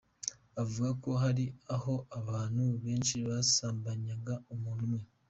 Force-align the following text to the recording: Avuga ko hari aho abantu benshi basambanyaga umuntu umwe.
Avuga 0.61 0.89
ko 1.03 1.11
hari 1.23 1.45
aho 1.75 1.93
abantu 2.19 2.63
benshi 2.83 3.15
basambanyaga 3.27 4.33
umuntu 4.55 4.81
umwe. 4.87 5.01